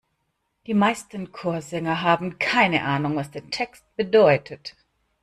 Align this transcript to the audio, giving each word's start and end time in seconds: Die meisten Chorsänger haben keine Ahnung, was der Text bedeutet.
Die 0.65 0.73
meisten 0.73 1.31
Chorsänger 1.31 2.01
haben 2.01 2.39
keine 2.39 2.81
Ahnung, 2.85 3.15
was 3.17 3.29
der 3.29 3.47
Text 3.51 3.83
bedeutet. 3.97 4.75